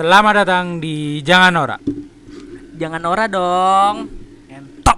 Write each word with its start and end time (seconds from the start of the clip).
Selamat 0.00 0.32
datang 0.32 0.80
di 0.80 1.20
Jangan 1.20 1.52
Ora. 1.60 1.76
Jangan 2.80 3.04
ora 3.04 3.28
dong. 3.28 4.08
Entok. 4.48 4.96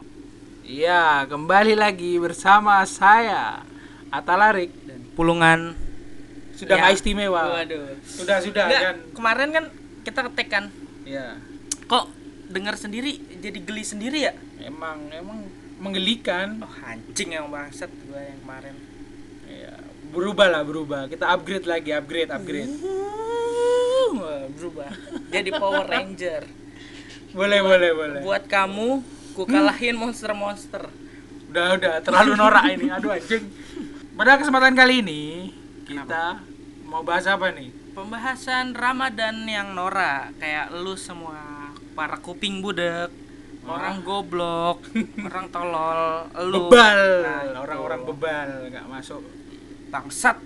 Iya, 0.62 1.26
kembali 1.26 1.74
lagi 1.74 2.22
bersama 2.22 2.78
saya 2.86 3.66
Atalarik. 4.14 4.70
Pulungan. 5.18 5.74
Sudah 6.54 6.78
Ya. 6.78 6.94
istimewa. 6.94 7.50
Waduh. 7.50 7.98
Sudah 8.06 8.38
sudah 8.46 8.70
Nggak, 8.70 8.78
kan. 8.78 8.96
kemarin 9.18 9.48
kan 9.50 9.64
kita 10.06 10.20
ketek 10.30 10.48
kan. 10.54 10.64
Iya. 11.02 11.34
Kok 11.90 12.06
dengar 12.54 12.78
sendiri 12.78 13.18
jadi 13.42 13.58
geli 13.58 13.82
sendiri 13.82 14.30
ya? 14.30 14.38
Emang 14.62 15.10
emang 15.10 15.50
menggelikan. 15.82 16.62
Oh, 16.62 16.70
anjing 16.86 17.34
yang 17.34 17.50
bangsat 17.50 17.90
gua 18.06 18.22
yang 18.22 18.38
kemarin. 18.46 18.78
Iya. 19.50 19.82
Berubah 20.14 20.46
lah, 20.46 20.62
berubah. 20.62 21.10
Kita 21.10 21.26
upgrade 21.34 21.66
lagi, 21.66 21.90
upgrade, 21.90 22.30
upgrade. 22.30 22.70
Berubah. 24.56 24.90
Jadi 25.32 25.50
Power 25.54 25.84
Ranger. 25.88 26.42
Boleh, 27.32 27.60
boleh, 27.64 27.90
boleh. 27.96 28.20
Buat 28.20 28.44
kamu, 28.44 29.00
ku 29.32 29.48
kalahin 29.48 29.96
monster-monster. 29.96 30.92
Udah, 31.48 31.76
udah 31.76 31.94
terlalu 32.04 32.32
norak 32.36 32.64
ini. 32.76 32.92
Aduh 32.92 33.12
anjing. 33.12 33.44
Pada 34.12 34.36
kesempatan 34.36 34.76
kali 34.76 35.00
ini 35.00 35.22
kita 35.88 36.44
mau 36.84 37.00
bahas 37.00 37.24
apa 37.24 37.48
nih? 37.52 37.72
Pembahasan 37.92 38.72
Ramadan 38.72 39.44
yang 39.44 39.76
Nora 39.76 40.32
kayak 40.40 40.72
lu 40.72 40.96
semua 40.96 41.68
para 41.92 42.16
kuping 42.20 42.64
budek, 42.64 43.12
orang 43.68 44.00
goblok, 44.00 44.80
orang 45.28 45.46
tolol, 45.52 46.28
lu 46.48 46.68
Bebal. 46.68 47.00
Nah. 47.24 47.60
Orang-orang 47.64 48.00
bebal 48.08 48.48
nggak 48.72 48.86
masuk. 48.88 49.20
bangsat. 49.92 50.40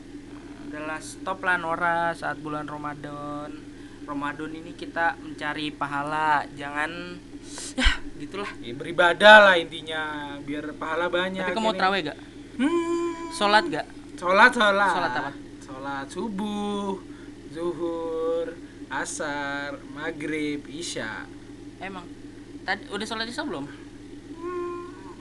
Adalah 0.77 1.01
stop 1.01 1.41
lah 1.41 1.57
Nora 1.57 2.13
saat 2.13 2.37
bulan 2.37 2.69
Ramadan. 2.69 3.49
Ramadan 4.05 4.53
ini 4.53 4.77
kita 4.77 5.17
mencari 5.25 5.73
pahala, 5.73 6.45
jangan 6.53 7.17
ya 7.81 7.97
gitulah. 8.21 8.53
Ya, 8.61 8.77
beribadah 8.77 9.37
lah 9.41 9.57
intinya 9.57 10.37
biar 10.45 10.77
pahala 10.77 11.09
banyak. 11.09 11.41
Tapi 11.41 11.57
kamu 11.57 11.73
Ini- 11.73 11.79
terawih 11.81 12.01
gak? 12.13 12.19
Hmm. 12.61 13.13
Sholat 13.33 13.65
gak? 13.73 13.87
Sholat, 14.21 14.53
sholat. 14.53 14.93
Sholat 14.93 15.13
apa? 15.17 15.31
Sholat 15.65 16.07
subuh, 16.13 17.01
zuhur, 17.57 18.53
asar, 18.93 19.81
maghrib, 19.97 20.61
isya. 20.69 21.25
Emang 21.81 22.05
tadi 22.69 22.85
udah 22.93 23.07
sholat 23.09 23.25
isya 23.25 23.49
belum? 23.49 23.65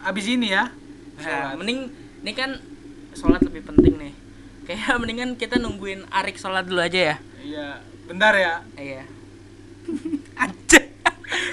Abis 0.03 0.25
ini 0.27 0.51
ya. 0.51 0.67
Nah, 1.15 1.23
Sholat. 1.23 1.55
mending 1.63 1.79
ini 2.27 2.31
kan 2.35 2.59
sholat 3.15 3.39
lebih 3.39 3.63
penting 3.71 3.95
nih. 3.95 4.24
Kayak 4.65 4.97
mendingan 4.97 5.37
kita 5.37 5.61
nungguin 5.61 6.09
Arik 6.09 6.41
sholat 6.41 6.65
dulu 6.65 6.81
aja 6.81 7.13
ya. 7.13 7.15
Iya, 7.45 7.67
bentar 8.09 8.33
ya. 8.33 8.53
Iya. 8.73 9.03
Aja. 10.45 10.81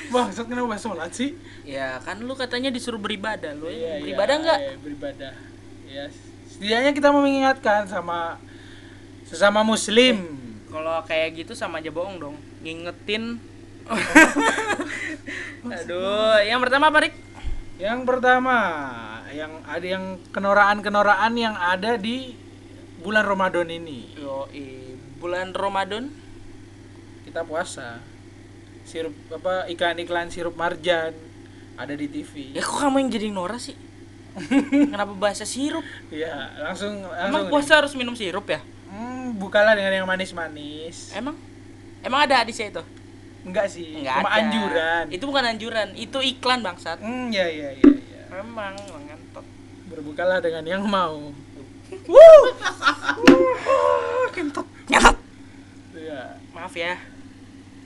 Maksud 0.08 0.48
kenapa 0.48 0.76
sholat 0.80 1.12
sih? 1.12 1.36
ya 1.62 2.02
kan 2.02 2.18
lu 2.18 2.34
katanya 2.34 2.74
disuruh 2.74 2.98
beribadah 2.98 3.54
lu 3.54 3.70
Iya, 3.70 4.02
beribadah 4.02 4.34
iya, 4.34 4.40
enggak? 4.42 4.58
iya, 4.58 4.74
beribadah. 4.82 5.32
Ya, 5.86 6.04
setidaknya 6.50 6.90
kita 6.96 7.08
mau 7.14 7.22
mengingatkan 7.22 7.86
sama 7.86 8.40
sesama 9.28 9.60
muslim. 9.62 10.40
Kalau 10.72 11.04
kayak 11.04 11.44
gitu 11.44 11.52
sama 11.52 11.78
aja 11.84 11.92
bohong 11.92 12.16
dong. 12.18 12.36
Ngingetin. 12.64 13.38
Aduh, 15.68 16.40
yang 16.42 16.58
pertama 16.58 16.88
apa 16.88 17.06
Rik? 17.06 17.14
Yang 17.76 18.00
pertama, 18.08 18.56
yang 19.30 19.52
ada 19.68 19.86
yang 19.86 20.04
kenoraan-kenoraan 20.32 21.32
yang 21.36 21.54
ada 21.54 21.94
di 22.00 22.34
bulan 23.02 23.26
Ramadan 23.26 23.66
ini. 23.68 24.14
Yo, 24.14 24.46
bulan 25.18 25.50
Ramadan. 25.50 26.08
Kita 27.26 27.42
puasa. 27.42 27.98
Sirup 28.82 29.14
apa 29.30 29.66
iklan-iklan 29.66 30.26
sirup 30.26 30.54
marjan 30.54 31.14
ada 31.74 31.94
di 31.94 32.06
TV. 32.06 32.50
Ya 32.54 32.62
kok 32.62 32.78
kamu 32.78 32.98
yang 32.98 33.10
jadi 33.10 33.28
Nora 33.30 33.58
sih? 33.58 33.74
Kenapa 34.90 35.12
bahasa 35.12 35.44
sirup? 35.44 35.84
Iya, 36.08 36.32
langsung 36.58 37.04
Emang 37.04 37.46
langsung. 37.46 37.50
puasa 37.52 37.78
harus 37.78 37.92
minum 37.94 38.16
sirup 38.16 38.48
ya? 38.48 38.58
Hmm, 38.88 39.36
bukalah 39.36 39.76
dengan 39.76 39.92
yang 39.92 40.06
manis-manis. 40.08 41.12
Emang? 41.12 41.36
Emang 42.02 42.26
ada 42.26 42.42
hadisnya 42.42 42.72
itu? 42.72 42.82
Enggak 43.42 43.66
sih, 43.70 44.02
Enggak 44.02 44.18
cuma 44.18 44.30
ada. 44.30 44.38
anjuran. 44.40 45.04
Itu 45.10 45.24
bukan 45.26 45.44
anjuran, 45.46 45.88
itu 45.94 46.18
iklan 46.18 46.60
bangsat. 46.62 46.98
Hmm, 46.98 47.30
ya 47.30 47.46
ya 47.46 47.70
ya 47.74 47.90
ya. 47.90 48.22
Memang 48.32 48.74
ngentot. 48.76 49.46
Berbukalah 49.88 50.42
dengan 50.42 50.64
yang 50.66 50.82
mau. 50.82 51.30
Ngentot. 54.32 54.66
Ngentot. 54.90 55.16
Iya. 55.94 56.22
Maaf 56.50 56.74
ya. 56.74 56.98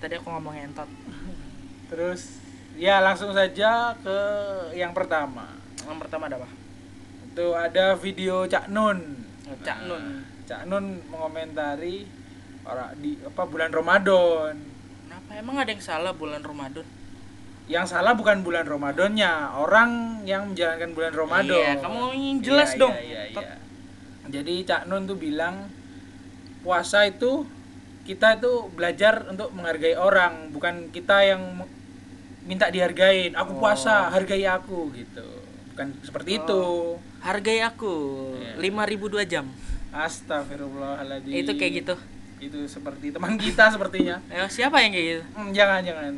Tadi 0.00 0.14
aku 0.16 0.26
ngomong 0.32 0.54
ngentot. 0.56 0.88
Terus 1.92 2.40
ya 2.76 3.00
langsung 3.04 3.32
saja 3.36 3.92
ke 4.00 4.18
yang 4.72 4.96
pertama. 4.96 5.52
Yang 5.84 5.98
pertama 6.00 6.26
ada 6.32 6.36
apa? 6.40 6.48
Itu 7.32 7.52
ada 7.52 7.94
video 8.00 8.48
Cak 8.48 8.72
Nun. 8.72 8.98
Oh, 9.46 9.56
Cak 9.60 9.78
Nun. 9.84 10.00
Nah, 10.00 10.24
Cak 10.48 10.62
Nun 10.64 11.04
mengomentari 11.12 12.08
orang 12.64 12.96
di 12.98 13.20
apa 13.20 13.42
bulan 13.44 13.70
Ramadan. 13.70 14.54
Kenapa 15.06 15.30
emang 15.36 15.56
ada 15.60 15.70
yang 15.70 15.84
salah 15.84 16.12
bulan 16.16 16.40
Ramadan? 16.42 16.86
Yang 17.66 17.98
salah 17.98 18.14
bukan 18.14 18.46
bulan 18.46 18.62
Ramadannya, 18.62 19.58
orang 19.58 20.22
yang 20.22 20.54
menjalankan 20.54 20.94
bulan 20.94 21.12
Ramadan. 21.18 21.58
Iya, 21.58 21.82
kamu 21.82 21.96
ngomongin 21.98 22.36
jelas 22.38 22.70
Iya, 22.70 22.78
dong. 22.78 22.94
Iya, 22.94 23.02
iya, 23.02 23.22
iya. 23.34 23.65
Jadi 24.36 24.54
Cak 24.62 24.84
Nun 24.84 25.04
tuh 25.04 25.16
bilang 25.16 25.72
puasa 26.60 27.04
itu 27.04 27.48
kita 28.04 28.36
itu 28.36 28.70
belajar 28.70 29.26
untuk 29.26 29.50
menghargai 29.50 29.96
orang, 29.96 30.52
bukan 30.52 30.92
kita 30.92 31.24
yang 31.24 31.64
minta 32.44 32.68
dihargain. 32.68 33.34
Aku 33.34 33.56
puasa, 33.56 34.06
hargai 34.06 34.46
aku 34.46 34.92
gitu. 34.92 35.24
Bukan 35.72 35.90
seperti 36.00 36.38
itu. 36.38 36.62
Hargai 37.18 37.58
aku 37.60 37.94
Iya. 38.38 38.62
5000 38.62 39.10
dua 39.10 39.24
jam. 39.24 39.50
Astagfirullahaladzim. 39.90 41.32
Itu 41.32 41.52
kayak 41.56 41.72
gitu. 41.82 41.94
Itu 42.38 42.58
seperti 42.68 43.10
teman 43.10 43.34
kita 43.34 43.72
sepertinya. 43.72 44.20
Eh, 44.30 44.46
siapa 44.46 44.78
yang 44.78 44.92
kayak 44.92 45.06
gitu? 45.08 45.24
Hmm, 45.34 45.50
jangan 45.50 45.80
jangan. 45.82 46.12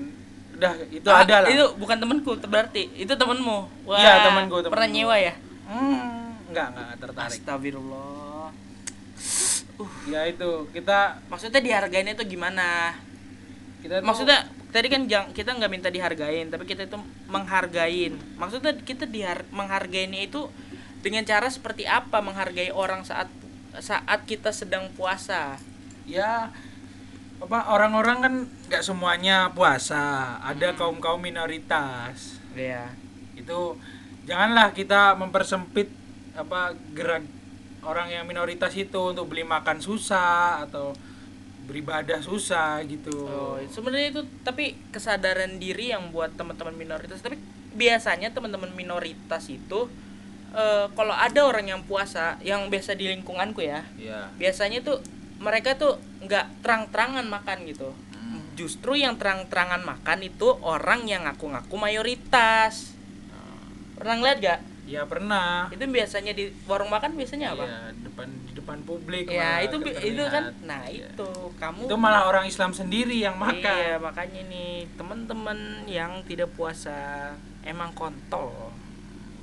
Udah 0.58 0.72
itu 0.90 1.06
Ah, 1.06 1.22
ada 1.22 1.36
lah. 1.40 1.48
Itu 1.48 1.64
bukan 1.78 1.96
temanku, 1.96 2.30
berarti 2.42 2.82
itu 2.92 3.08
temenmu. 3.08 3.58
Wah, 3.86 3.96
Iya, 3.96 4.28
temanku, 4.28 4.60
temanku. 4.60 4.74
Pernah 4.74 4.88
nyewa 4.90 5.16
ya? 5.16 5.34
Hmm, 5.64 6.27
enggak 6.48 6.66
enggak 6.72 6.88
tertarik. 6.98 7.38
Astagfirullah. 7.38 8.48
Ya 10.06 10.26
itu 10.26 10.50
kita 10.72 11.22
Maksudnya 11.28 11.60
dihargainnya 11.60 12.12
itu 12.12 12.24
gimana? 12.28 12.98
kita 13.78 14.02
tuh- 14.02 14.06
Maksudnya 14.06 14.38
tadi 14.68 14.86
kan 14.86 15.06
jang, 15.06 15.30
kita 15.30 15.54
nggak 15.54 15.70
minta 15.70 15.86
dihargain, 15.86 16.50
tapi 16.50 16.66
kita 16.66 16.82
itu 16.84 16.98
menghargain. 17.26 18.18
Maksudnya 18.34 18.74
kita 18.76 19.06
dihar 19.06 19.46
menghargainya 19.48 20.18
itu 20.20 20.50
dengan 20.98 21.22
cara 21.22 21.46
seperti 21.46 21.86
apa 21.86 22.18
menghargai 22.18 22.68
orang 22.68 23.06
saat 23.06 23.30
saat 23.78 24.26
kita 24.26 24.50
sedang 24.50 24.90
puasa. 24.92 25.60
ya 26.02 26.48
apa 27.38 27.68
orang-orang 27.68 28.16
kan 28.18 28.34
nggak 28.66 28.80
semuanya 28.80 29.52
puasa 29.52 30.34
ada 30.40 30.72
kaum 30.72 30.98
kaum 30.98 31.20
minoritas 31.20 32.40
Iya. 32.50 32.90
itu 33.36 33.76
janganlah 34.24 34.72
kita 34.72 35.14
mempersempit 35.14 35.92
apa 36.38 36.72
gerak 36.94 37.26
orang 37.82 38.08
yang 38.14 38.24
minoritas 38.24 38.70
itu 38.78 39.00
untuk 39.10 39.26
beli 39.26 39.42
makan 39.42 39.82
susah 39.82 40.62
atau 40.66 40.94
beribadah 41.68 42.22
susah 42.24 42.80
gitu 42.88 43.12
Oh, 43.28 43.60
sebenarnya 43.68 44.08
itu 44.16 44.22
tapi 44.40 44.78
kesadaran 44.88 45.60
diri 45.60 45.92
yang 45.92 46.08
buat 46.14 46.32
teman-teman 46.38 46.72
minoritas. 46.72 47.20
Tapi 47.20 47.36
biasanya 47.76 48.32
teman-teman 48.32 48.72
minoritas 48.72 49.44
itu 49.52 49.90
eh, 50.56 50.86
kalau 50.96 51.12
ada 51.12 51.40
orang 51.44 51.68
yang 51.68 51.82
puasa, 51.84 52.40
yang 52.40 52.72
biasa 52.72 52.96
di 52.96 53.12
lingkunganku 53.12 53.60
ya, 53.60 53.84
ya 54.00 54.32
biasanya 54.40 54.80
tuh 54.80 55.04
mereka 55.38 55.76
tuh 55.76 56.00
nggak 56.24 56.64
terang-terangan 56.64 57.26
makan 57.28 57.68
gitu. 57.68 57.92
Justru 58.58 58.98
yang 58.98 59.14
terang-terangan 59.14 59.86
makan 59.86 60.18
itu 60.26 60.50
orang 60.66 61.06
yang 61.06 61.28
ngaku-ngaku 61.28 61.78
mayoritas. 61.78 62.96
Pernah 63.94 64.14
ngeliat 64.18 64.38
gak? 64.42 64.60
Ya 64.88 65.04
pernah 65.04 65.68
Itu 65.68 65.84
biasanya 65.84 66.32
di 66.32 66.48
warung 66.64 66.88
makan 66.88 67.12
biasanya 67.12 67.52
apa? 67.52 67.62
ya 67.62 67.78
depan 68.00 68.24
di 68.42 68.52
depan 68.54 68.78
publik 68.82 69.28
Ya, 69.28 69.36
malah 69.36 69.60
itu 69.62 69.76
bi- 69.78 69.92
terlihat. 69.92 70.08
itu 70.10 70.24
kan. 70.26 70.42
Nah, 70.62 70.82
Iya. 70.82 71.08
itu 71.10 71.28
kamu 71.54 71.80
itu 71.84 71.96
malah 71.96 72.22
orang 72.24 72.44
Islam 72.44 72.72
sendiri 72.72 73.16
yang 73.18 73.36
makan 73.36 73.60
Iya, 73.60 73.96
makanya 73.98 74.40
nih 74.42 74.72
teman-teman 74.94 75.58
yang 75.86 76.24
tidak 76.24 76.48
puasa 76.52 77.32
emang 77.62 77.92
kontol. 77.92 78.72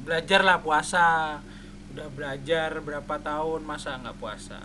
belajarlah 0.01 0.57
puasa 0.59 1.37
udah 1.89 2.07
belajar 2.11 2.77
berapa 2.77 3.15
tahun 3.19 3.61
masa 3.63 3.97
nggak 3.97 4.17
puasa 4.17 4.59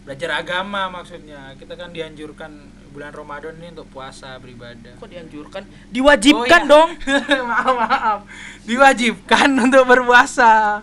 belajar 0.00 0.30
agama 0.34 0.88
maksudnya 0.90 1.52
kita 1.54 1.74
kan 1.74 1.90
dianjurkan 1.90 2.48
bulan 2.90 3.10
Ramadan 3.10 3.54
ini 3.54 3.70
untuk 3.70 3.88
puasa 3.88 4.36
beribadah 4.36 4.94
Kok 4.94 5.06
dianjurkan? 5.06 5.62
Diwajibkan 5.88 6.62
Oh, 6.62 6.66
iya. 6.66 6.70
dong. 6.70 6.90
maaf 7.50 7.72
maaf 7.72 8.18
diwajibkan 8.64 9.48
untuk 9.56 9.82
berpuasa 9.84 10.82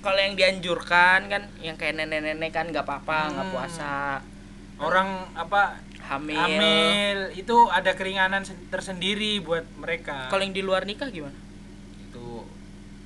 Kalau 0.00 0.16
yang 0.16 0.32
dianjurkan 0.32 1.28
kan 1.28 1.42
yang 1.58 1.74
kayak 1.74 1.94
nenek-nenek 1.94 2.50
kan 2.50 2.64
nggak 2.66 2.82
apa-apa 2.82 3.18
nggak 3.30 3.46
Hmm. 3.46 3.54
puasa. 3.54 3.94
orang 4.74 5.06
apa 5.32 5.78
hamil, 6.02 6.34
hamil 6.34 7.18
itu 7.32 7.56
ada 7.68 7.92
keringanan 7.92 8.42
sen- 8.42 8.58
tersendiri 8.68 9.38
buat 9.38 9.62
mereka 9.74 10.26
kalau 10.26 10.42
yang 10.42 10.50
di 10.50 10.60
luar 10.60 10.82
nikah 10.82 11.08
gimana 11.08 11.36
itu 12.00 12.42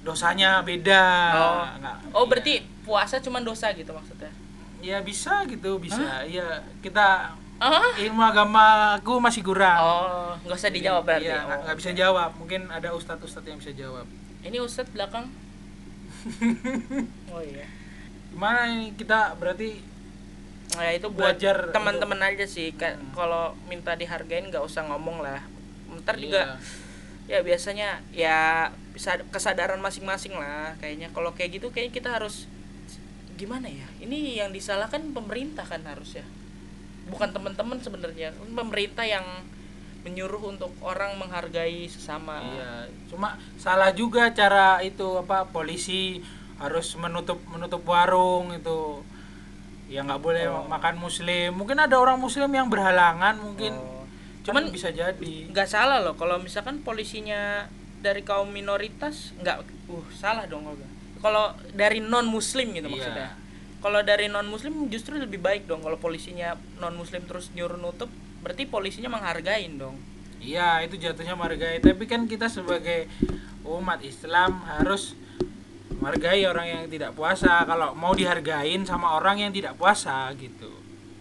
dosanya 0.00 0.62
beda 0.62 1.04
oh 1.36 1.62
Nggak- 1.76 1.98
oh 2.08 2.16
iya. 2.16 2.26
berarti 2.26 2.54
puasa 2.82 3.18
cuma 3.18 3.38
dosa 3.40 3.68
gitu 3.70 3.90
maksudnya 3.90 4.32
ya 4.80 4.98
bisa 5.00 5.44
gitu 5.44 5.76
bisa 5.76 6.24
iya 6.24 6.62
kita 6.78 7.36
ah 7.58 7.90
ilmu 7.98 8.22
agama 8.22 8.94
aku 8.98 9.18
masih 9.18 9.42
kurang 9.42 9.78
oh 9.82 10.32
nggak 10.46 10.58
usah 10.58 10.70
dijawab 10.70 11.02
berarti 11.02 11.26
Iya, 11.26 11.42
nggak 11.42 11.58
Oh. 11.58 11.62
nggak 11.66 11.76
bisa 11.82 11.90
jawab 11.92 12.30
mungkin 12.38 12.60
ada 12.70 12.94
ustadz 12.94 13.26
ustadz 13.26 13.50
yang 13.50 13.58
bisa 13.58 13.74
jawab 13.74 14.06
ini 14.46 14.58
ustadz 14.62 14.94
belakang 14.94 15.26
oh 17.34 17.42
iya 17.42 17.66
gimana 18.30 18.70
ini 18.70 18.94
kita 18.94 19.34
berarti 19.36 19.98
Nah, 20.68 20.84
ya 20.84 21.00
itu 21.00 21.08
buat 21.08 21.32
Belajar 21.40 21.72
teman-teman 21.72 22.20
aja 22.28 22.44
sih. 22.44 22.76
Hmm. 22.76 23.00
Kalau 23.16 23.56
minta 23.72 23.96
dihargain 23.96 24.52
nggak 24.52 24.60
usah 24.60 24.84
ngomong 24.84 25.24
lah. 25.24 25.40
Ntar 26.04 26.20
iya, 26.20 26.22
juga 26.28 26.42
ya 27.24 27.40
biasanya 27.40 28.04
ya 28.12 28.68
bisa 28.92 29.16
kesadaran 29.32 29.80
masing-masing 29.80 30.36
lah 30.36 30.76
kayaknya. 30.76 31.08
Kalau 31.16 31.32
kayak 31.32 31.56
gitu 31.56 31.72
kayaknya 31.72 31.92
kita 31.96 32.10
harus 32.20 32.44
gimana 33.40 33.64
ya? 33.64 33.88
Ini 33.96 34.44
yang 34.44 34.52
disalahkan 34.52 35.00
pemerintah 35.16 35.64
kan 35.64 35.80
harus 35.88 36.20
ya. 36.20 36.26
Bukan 37.08 37.28
teman-teman 37.30 37.78
sebenarnya. 37.78 38.30
Pemerintah 38.32 39.02
yang 39.02 39.24
menyuruh 39.98 40.54
untuk 40.54 40.70
orang 40.80 41.18
menghargai 41.18 41.84
sesama. 41.84 42.38
iya 42.54 42.86
cuma 43.10 43.34
salah 43.58 43.90
juga 43.90 44.30
cara 44.30 44.78
itu 44.80 45.18
apa 45.18 45.42
polisi 45.44 46.22
harus 46.56 46.94
menutup 46.94 47.42
menutup 47.50 47.82
warung 47.82 48.54
itu 48.54 49.02
ya 49.90 50.06
nggak 50.06 50.22
boleh 50.22 50.46
Oh. 50.46 50.64
makan 50.66 50.96
muslim 50.96 51.50
mungkin 51.52 51.76
ada 51.76 51.98
orang 51.98 52.14
muslim 52.16 52.46
yang 52.46 52.70
berhalangan 52.70 53.36
mungkin 53.36 53.74
Oh. 53.74 54.06
cuman 54.46 54.70
Cuman 54.70 54.72
bisa 54.72 54.88
jadi 54.90 55.34
nggak 55.50 55.66
salah 55.66 55.98
loh 55.98 56.14
kalau 56.14 56.38
misalkan 56.38 56.78
polisinya 56.80 57.66
dari 57.98 58.22
kaum 58.22 58.48
minoritas 58.48 59.34
nggak 59.42 59.66
uh 59.90 60.06
salah 60.14 60.46
dong 60.46 60.62
kalau 60.62 60.78
kalau 61.18 61.44
dari 61.74 61.98
non 61.98 62.24
muslim 62.24 62.70
gitu 62.70 62.86
Iya. 62.86 62.94
maksudnya 62.94 63.28
kalau 63.78 64.02
dari 64.02 64.26
non 64.26 64.46
muslim 64.50 64.90
justru 64.90 65.18
lebih 65.18 65.38
baik 65.38 65.70
dong. 65.70 65.86
Kalau 65.86 65.98
polisinya 65.98 66.58
non 66.82 66.98
muslim 66.98 67.22
terus 67.26 67.54
nyuruh 67.54 67.78
nutup 67.78 68.10
berarti 68.42 68.66
polisinya 68.66 69.10
menghargain 69.10 69.78
dong. 69.78 69.98
Iya 70.42 70.82
itu 70.82 70.98
jatuhnya 70.98 71.38
menghargai. 71.38 71.78
Tapi 71.78 72.04
kan 72.10 72.26
kita 72.26 72.50
sebagai 72.50 73.06
umat 73.66 74.02
Islam 74.02 74.62
harus 74.66 75.14
menghargai 75.98 76.42
orang 76.46 76.66
yang 76.66 76.82
tidak 76.90 77.14
puasa. 77.14 77.62
Kalau 77.66 77.94
mau 77.94 78.14
dihargain 78.14 78.82
sama 78.82 79.14
orang 79.14 79.46
yang 79.46 79.52
tidak 79.54 79.78
puasa 79.78 80.30
gitu. 80.34 80.70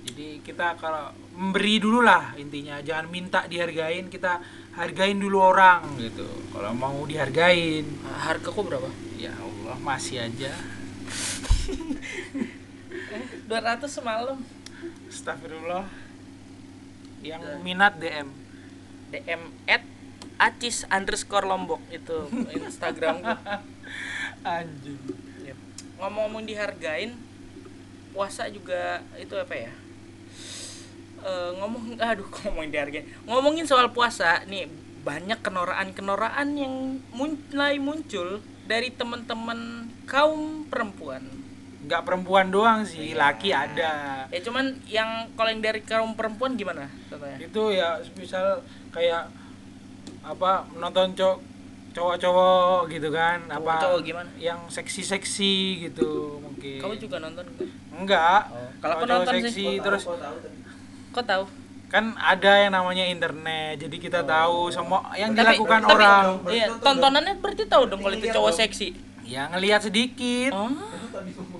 Jadi 0.07 0.41
kita 0.41 0.77
kalau 0.81 1.13
memberi 1.37 1.77
dulu 1.77 2.01
lah 2.01 2.33
intinya. 2.41 2.81
Jangan 2.81 3.05
minta 3.09 3.45
dihargain 3.45 4.09
kita 4.09 4.41
hargain 4.73 5.17
dulu 5.21 5.41
orang 5.45 5.97
gitu. 6.01 6.25
Kalau 6.53 6.73
mau 6.73 6.97
dihargain. 7.05 7.85
Harga 8.05 8.49
kok 8.49 8.65
berapa? 8.65 8.89
Ya 9.17 9.33
Allah 9.33 9.77
masih 9.81 10.21
aja 10.21 10.53
200 13.47 13.87
semalam. 13.87 14.37
Astagfirullah. 15.07 15.87
Yang 17.23 17.43
minat 17.63 17.95
DM 17.97 18.29
dm 19.07 19.41
at 19.71 19.83
acis 20.37 20.83
underscore 20.91 21.47
lombok 21.47 21.79
itu 21.89 22.27
instagram 22.59 23.23
gue 23.23 23.39
anjing. 24.43 24.99
Ngomong-ngomong 25.97 26.43
dihargain 26.45 27.15
puasa 28.13 28.51
juga 28.51 29.01
itu 29.17 29.33
apa 29.33 29.55
ya? 29.55 29.71
Eh, 31.23 31.51
ngomong 31.57 31.97
aduh 31.97 32.27
ngomongin 32.45 32.69
dihargain? 32.75 33.07
Ngomongin 33.25 33.65
soal 33.65 33.89
puasa 33.95 34.43
nih 34.45 34.69
banyak 35.07 35.39
kenoraan-kenoraan 35.39 36.59
yang 36.59 36.99
mulai 37.15 37.79
muncul 37.79 38.43
dari 38.67 38.91
teman-teman 38.91 39.87
kaum 40.03 40.67
perempuan 40.67 41.46
nggak 41.87 42.03
perempuan 42.03 42.47
doang 42.47 42.83
sih 42.83 43.11
Iya. 43.11 43.19
laki 43.23 43.49
ada. 43.49 43.93
Ya 44.27 44.39
cuman 44.39 44.65
yang 44.85 45.09
kalau 45.33 45.49
yang 45.49 45.61
dari 45.61 45.79
kaum 45.81 46.13
perempuan 46.13 46.53
gimana 46.53 46.91
contohnya? 47.07 47.39
Itu 47.39 47.71
ya 47.71 47.89
misal 48.13 48.59
kayak 48.91 49.31
apa 50.21 50.67
menonton 50.69 51.15
cowok 51.15 51.39
cowok-cowok 51.93 52.91
gitu 52.91 53.09
kan 53.09 53.41
apa 53.47 53.79
Cowok-cowok 53.79 54.01
gimana? 54.03 54.29
yang 54.37 54.59
seksi-seksi 54.67 55.53
gitu 55.81 56.37
mungkin. 56.37 56.77
Kamu 56.77 56.93
juga 56.97 57.17
nonton 57.17 57.45
nggak? 57.47 57.69
enggak 57.97 58.41
Oh, 58.47 58.69
kalau 58.77 58.93
aku 58.93 59.05
nonton 59.07 59.33
sih. 59.33 59.41
seksi 59.41 59.65
terus 59.81 60.03
kok 61.09 61.25
tahu 61.25 61.43
kan 61.87 62.13
ada 62.13 62.51
yang 62.59 62.69
namanya 62.69 63.01
internet 63.01 63.79
jadi 63.79 63.95
kita 63.97 64.19
tahu 64.21 64.67
semua 64.69 65.07
yang 65.15 65.31
Tapi- 65.31 65.55
dilakukan 65.55 65.79
tapi- 65.81 65.93
orang. 65.95 66.25
Iya 66.45 66.65
tontonannya 66.77 67.33
berarti 67.39 67.63
tahu 67.65 67.83
dong 67.87 68.03
kalau 68.03 68.13
itu 68.13 68.27
cowok 68.29 68.51
seksi. 68.53 68.87
Ya 69.23 69.47
ngelihat 69.47 69.81
sedikit. 69.81 70.51
Oh 70.51 70.67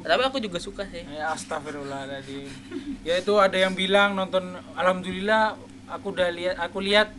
tapi 0.01 0.21
aku 0.23 0.38
juga 0.38 0.57
suka 0.57 0.83
sih 0.85 1.01
Ya 1.07 1.31
astagfirullahaladzim. 1.31 2.47
Ya 3.01 3.17
itu 3.17 3.33
ada 3.35 3.55
yang 3.55 3.73
bilang 3.73 4.13
nonton 4.13 4.44
alhamdulillah 4.73 5.55
aku 5.88 6.11
udah 6.11 6.29
lihat 6.29 6.55
aku 6.57 6.77
lihat 6.79 7.09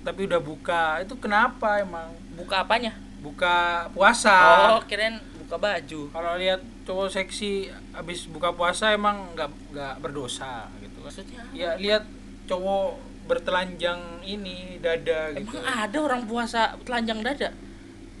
tapi 0.00 0.24
udah 0.24 0.40
buka. 0.40 0.98
Itu 1.00 1.16
kenapa 1.16 1.78
emang? 1.78 2.12
buka 2.30 2.64
apanya 2.64 2.96
Buka 3.20 3.84
puasa. 3.92 4.72
oh 4.72 4.82
kirain 4.88 5.20
buka 5.36 5.60
baju 5.60 6.00
Kalau 6.08 6.32
lihat 6.34 6.64
cowok 6.88 7.12
seksi 7.12 7.68
habis 7.92 8.24
buka 8.24 8.48
puasa 8.50 8.96
emang 8.96 9.36
nggak 9.36 9.50
nggak 9.70 9.94
berdosa 10.00 10.72
gitu. 10.80 11.04
maksudnya 11.04 11.44
apa? 11.44 11.52
Ya 11.52 11.70
lihat 11.76 12.08
cowok 12.48 12.96
bertelanjang 13.28 14.00
ini 14.24 14.80
dada 14.80 15.30
gitu. 15.36 15.52
emang 15.52 15.62
ada 15.62 15.98
orang 16.00 16.22
puasa 16.24 16.74
telanjang 16.82 17.20
dada 17.20 17.52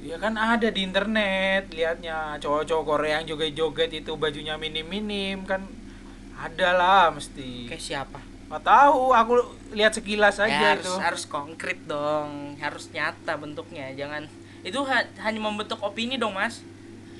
Ya 0.00 0.16
kan 0.16 0.32
ada 0.34 0.64
di 0.66 0.80
internet 0.80 1.68
lihatnya 1.70 2.40
cowok-cowok 2.40 2.84
Korea 2.86 3.20
yang 3.20 3.26
joget-joget 3.28 3.90
itu 3.94 4.12
bajunya 4.16 4.56
minim-minim 4.56 5.44
kan 5.44 5.60
ada 6.34 6.72
lah 6.72 7.04
mesti. 7.12 7.68
kayak 7.68 7.80
siapa 7.80 8.18
Nggak 8.48 8.64
tahu, 8.66 9.12
aku 9.12 9.32
lihat 9.70 9.92
sekilas 9.92 10.40
aja 10.40 10.50
ya, 10.50 10.70
harus 10.74 10.82
itu. 10.82 10.94
harus 10.98 11.22
konkret 11.24 11.78
dong 11.84 12.56
harus 12.58 12.88
nyata 12.90 13.36
bentuknya 13.36 13.92
jangan 13.94 14.26
itu 14.60 14.80
ha- 14.82 15.06
hanya 15.20 15.38
membentuk 15.38 15.78
opini 15.80 16.16
dong 16.16 16.32
mas 16.32 16.64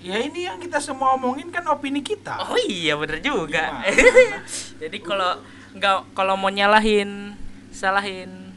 Ya 0.00 0.16
ini 0.16 0.48
yang 0.48 0.56
kita 0.56 0.80
semua 0.80 1.12
omongin 1.14 1.52
kan 1.52 1.60
opini 1.68 2.00
kita. 2.00 2.40
oh 2.40 2.56
iya 2.58 2.96
bener 2.96 3.20
juga 3.20 3.84
jadi 4.82 4.96
kalau 4.98 5.36
nggak 5.70 6.16
kalau 6.16 6.34
mau 6.34 6.48
nyalahin 6.48 7.36
salahin 7.70 8.48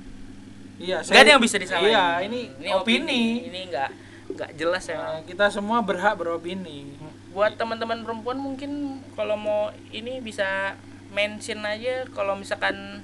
Iya, 0.74 1.00
nggak 1.00 1.22
ada 1.22 1.30
yang 1.30 1.44
bisa 1.44 1.56
disalahin 1.56 1.92
Iya, 1.92 2.08
ini, 2.24 2.40
opini. 2.72 3.24
ini 3.46 3.60
nggak 3.70 3.90
nggak 4.34 4.52
jelas 4.54 4.84
ya 4.86 4.98
Nah, 4.98 5.22
kita 5.24 5.48
semua 5.48 5.80
berhak 5.80 6.16
beropini. 6.16 6.94
buat 7.30 7.54
teman-teman 7.54 8.02
perempuan 8.02 8.38
mungkin 8.38 8.72
kalau 9.12 9.34
mau 9.36 9.62
ini 9.90 10.20
bisa 10.20 10.78
mention 11.10 11.62
aja 11.64 12.06
kalau 12.08 12.34
misalkan 12.34 13.02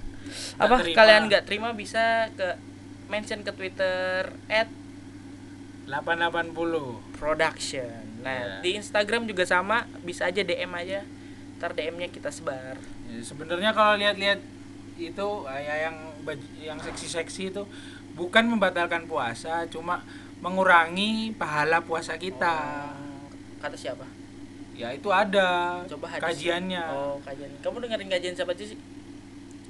Nggak 0.55 0.61
apa 0.63 0.75
terima. 0.79 0.95
kalian 0.95 1.21
nggak 1.25 1.43
terima 1.43 1.69
bisa 1.71 2.03
ke 2.31 2.47
mention 3.07 3.41
ke 3.41 3.49
Twitter 3.51 4.29
at 4.47 4.69
880. 5.87 7.01
production 7.13 7.89
nah 8.19 8.35
Ya. 8.35 8.61
di 8.61 8.75
Instagram 8.75 9.25
juga 9.25 9.41
sama 9.43 9.87
bisa 10.01 10.25
aja 10.25 10.41
DM 10.41 10.69
aja 10.71 11.01
ntar 11.57 11.73
DM-nya 11.73 12.07
kita 12.07 12.29
sebar 12.29 12.77
Ya, 13.05 13.19
sebenarnya 13.19 13.73
kalau 13.73 13.95
lihat-lihat 13.95 14.37
itu 14.95 15.27
kayak 15.41 15.77
yang 15.81 15.97
baju- 16.21 16.55
yang 16.59 16.77
seksi-seksi 16.77 17.49
itu 17.49 17.63
bukan 18.11 18.45
membatalkan 18.45 19.03
puasa, 19.05 19.63
cuma 19.65 20.03
mengurangi 20.39 21.11
pahala 21.33 21.81
puasa 21.81 22.15
kita. 22.15 22.55
Oh, 22.89 23.27
kata 23.59 23.75
siapa 23.75 24.07
Ya 24.71 24.89
itu 24.89 25.09
ada 25.09 25.83
coba 25.85 26.07
hadis. 26.09 26.23
kajiannya. 26.23 26.83
oh 26.87 27.19
kajian 27.19 27.51
kamu 27.59 27.77
dengerin 27.83 28.07
kajian 28.09 28.33
siapa 28.33 28.51
aja 28.51 28.63
sih 28.65 28.79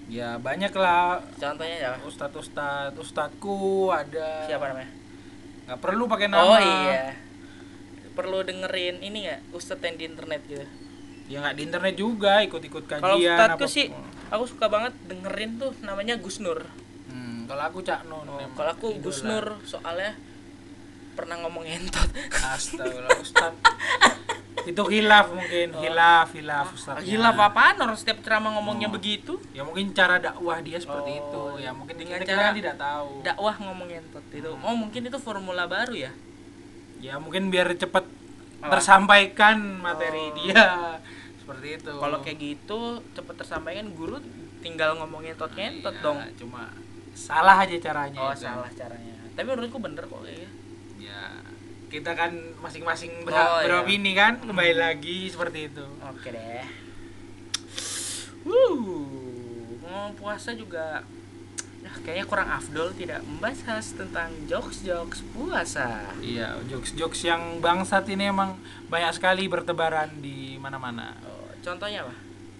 Ya 0.06 0.38
banyak 0.38 0.70
lah 0.72 1.18
contohnya 1.36 1.78
ya 1.80 1.92
ustadz 2.00 2.34
ustadz 2.36 2.94
ustadku 2.96 3.58
ada. 3.90 4.46
siapa 4.46 4.70
namanya 4.70 4.94
Nggak 5.66 5.80
perlu 5.80 6.06
pakai 6.06 6.28
nama. 6.28 6.46
oh 6.46 6.58
iya 6.58 7.18
perlu 8.12 8.42
dengerin 8.44 9.02
ini 9.02 9.26
nggak 9.26 9.50
ustadz 9.50 9.82
yang 9.82 9.96
di 9.96 10.06
internet 10.06 10.42
gitu 10.46 10.66
Ya 11.26 11.38
nggak 11.40 11.56
di 11.56 11.64
internet 11.64 11.94
juga 11.96 12.34
ikut-ikut 12.42 12.86
kajian. 12.86 13.02
kalau 13.02 13.18
ustadku 13.18 13.64
apa- 13.64 13.70
sih 13.72 13.88
aku 14.30 14.44
suka 14.46 14.66
banget 14.68 14.94
dengerin 15.04 15.58
tuh 15.58 15.74
namanya 15.82 16.18
Gus 16.18 16.38
Nur 16.38 16.62
Hmm, 17.10 17.50
kalau 17.50 17.66
aku 17.66 17.82
Cak 17.82 18.06
Nun. 18.06 18.30
emang 18.30 18.54
kalau 18.54 18.70
aku. 18.72 18.94
Gus 19.00 19.26
Nur 19.26 19.58
soalnya 19.64 20.14
pernah 21.20 21.36
ngomong 21.40 21.64
entot 21.64 22.10
Astagfirullah 22.32 23.20
Ustad. 23.20 23.54
itu 24.62 24.84
hilaf 24.86 25.28
mungkin, 25.30 25.72
hilaf, 25.74 26.28
hilaf 26.32 26.68
Ustadnya. 26.72 27.02
gila 27.02 27.32
apaan 27.34 27.76
orang 27.78 27.96
setiap 27.96 28.20
ceramah 28.20 28.54
ngomongnya 28.54 28.88
begitu 28.88 29.40
Ya 29.50 29.62
mungkin 29.62 29.92
cara 29.92 30.18
dakwah 30.18 30.60
dia 30.60 30.78
seperti 30.78 31.12
Oh, 31.12 31.20
itu. 31.20 31.44
Ya 31.60 31.72
mungkin 31.72 31.96
dengan 31.96 32.18
kita 32.18 32.30
cara- 32.30 32.44
kan 32.46 32.56
tidak 32.56 32.76
tahu. 32.78 33.10
dakwah 33.22 33.56
ngomong 33.58 33.88
entot 33.90 34.26
itu 34.30 34.52
oh 34.52 34.76
mungkin 34.76 35.02
itu 35.04 35.18
formula 35.18 35.64
baru 35.66 35.96
ya 35.98 36.12
ya 37.00 37.16
mungkin 37.16 37.48
biar 37.48 37.72
cepat 37.74 38.04
Apa? 38.60 38.76
tersampaikan 38.76 39.56
materi 39.80 40.26
Oh. 40.26 40.36
dia. 40.38 40.64
Seperti 41.40 41.68
itu. 41.76 41.92
kalau 41.94 42.18
kayak 42.20 42.38
gitu 42.38 42.80
cepet 43.10 43.36
tersampaikan 43.36 43.90
guru 43.90 44.20
tinggal 44.60 44.94
ngomongin 44.96 45.34
tot 45.34 45.50
ngentot 45.50 45.92
Iya, 45.92 46.04
dong 46.04 46.20
cuma 46.38 46.68
salah 47.12 47.58
aja 47.58 47.74
caranya 47.82 48.20
oh 48.22 48.30
itu. 48.30 48.44
salah 48.44 48.70
caranya 48.70 49.16
tapi 49.34 49.48
menurutku 49.48 49.80
bener 49.80 50.04
kok 50.04 50.20
kayaknya 50.20 50.52
ya 51.10 51.24
kita 51.90 52.14
kan 52.14 52.30
masing-masing 52.62 53.26
ber 53.26 53.34
Oh, 53.34 53.60
iya. 53.60 53.66
beropini 53.66 54.14
kan 54.14 54.38
kembali 54.40 54.76
lagi 54.76 55.26
seperti 55.26 55.68
itu. 55.68 55.82
Oke 56.04 56.30
deh. 56.30 56.62
Wuh, 58.40 58.86
ngomong 59.80 60.14
puasa 60.16 60.54
juga 60.54 61.02
ya 61.80 61.92
kayaknya 61.98 62.26
kurang 62.26 62.50
afdol 62.52 62.92
tidak 62.94 63.24
membahas 63.24 63.86
tentang 63.92 64.30
jokes-jokes 64.46 65.24
puasa. 65.32 66.12
Iya 66.20 66.60
jokes-jokes 66.66 67.24
yang 67.24 67.58
bangsat 67.58 68.06
ini 68.08 68.28
emang 68.28 68.60
banyak 68.86 69.16
sekali 69.16 69.48
bertebaran 69.48 70.12
di 70.18 70.56
mana-mana. 70.56 71.16
Oh, 71.22 71.50
contohnya 71.58 72.04
apa? 72.04 72.16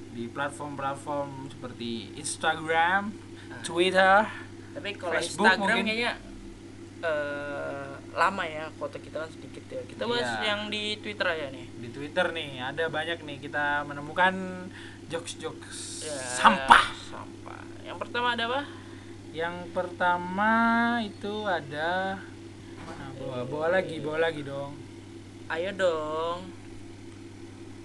Di 0.10 0.26
platform-platform 0.28 1.30
seperti 1.50 1.92
Instagram, 2.16 3.12
Ah. 3.50 3.60
Twitter, 3.62 4.24
tapi 4.72 4.90
kalau 4.94 5.14
Facebook 5.16 5.46
Instagram 5.48 5.68
mungkin. 5.76 5.86
kayaknya 5.86 6.12
eh, 7.02 7.69
lama 8.12 8.42
ya 8.42 8.68
foto 8.74 8.98
kita 8.98 9.22
kan 9.22 9.30
sedikit 9.30 9.64
ya 9.68 9.82
kita 9.86 10.04
bahas 10.04 10.26
Iya. 10.36 10.44
yang 10.48 10.62
di 10.68 10.98
Twitter 10.98 11.28
ya 11.28 11.48
nih 11.50 11.68
di 11.78 11.90
Twitter 11.90 12.26
nih 12.30 12.50
ada 12.60 12.86
banyak 12.88 13.20
nih 13.20 13.38
kita 13.40 13.84
menemukan 13.84 14.34
jokes-jokes 15.08 16.04
Ya, 16.04 16.16
sampah. 16.16 16.86
sampah 17.06 17.62
yang 17.82 17.98
pertama 17.98 18.34
ada 18.34 18.46
apa 18.46 18.62
Yang 19.30 19.70
pertama 19.70 20.54
itu 21.00 21.46
ada 21.46 22.18
mana 22.80 23.06
bawa 23.16 23.46
bawa 23.46 23.68
lagi 23.72 24.02
bawa 24.02 24.18
lagi 24.20 24.42
dong. 24.42 24.74
ayo 25.48 25.70
dong 25.72 26.50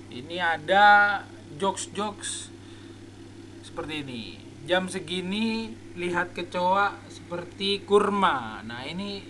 Ini 0.09 0.37
ada 0.39 0.87
jokes-jokes 1.55 2.49
seperti 3.61 3.95
ini. 4.01 4.25
Jam 4.65 4.87
segini 4.87 5.69
lihat 5.95 6.33
kecoa 6.33 6.97
seperti 7.09 7.83
kurma. 7.83 8.63
Nah, 8.63 8.87
ini 8.87 9.27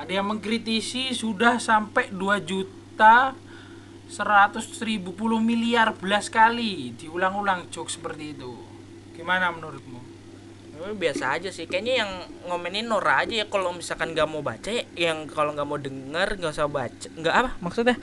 ada 0.00 0.12
yang 0.16 0.32
mengkritisi 0.32 1.12
sudah 1.12 1.60
sampai 1.60 2.08
2 2.08 2.40
juta 2.48 3.36
100 4.08 4.56
ribu 4.82 5.12
puluh 5.12 5.38
miliar 5.38 5.92
belas 5.94 6.32
kali. 6.32 6.96
Diulang-ulang 6.96 7.68
jokes 7.68 8.00
seperti 8.00 8.32
itu. 8.32 8.56
Gimana 9.14 9.52
menurutmu? 9.52 10.00
Biasa 10.96 11.36
aja 11.36 11.52
sih. 11.52 11.68
Kayaknya 11.68 11.94
yang 12.02 12.10
ngomenin 12.48 12.88
Nora 12.88 13.22
aja 13.22 13.44
ya. 13.44 13.46
Kalau 13.46 13.76
misalkan 13.76 14.16
nggak 14.16 14.26
mau 14.26 14.40
baca 14.40 14.72
ya 14.72 14.88
yang 14.96 15.28
kalau 15.28 15.52
nggak 15.52 15.68
mau 15.68 15.76
denger 15.76 16.28
nggak 16.40 16.52
usah 16.56 16.66
baca. 16.66 17.06
Nggak 17.20 17.34
apa 17.36 17.50
maksudnya? 17.60 17.96